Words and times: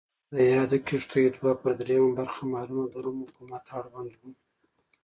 د 0.33 0.35
یادو 0.53 0.77
کښتیو 0.87 1.33
دوه 1.37 1.51
پر 1.61 1.71
درېیمه 1.79 2.09
برخه 2.19 2.41
مالونه 2.53 2.85
د 2.89 2.95
روم 3.05 3.17
حکومت 3.25 3.63
اړوند 3.77 4.13
و. 4.17 4.21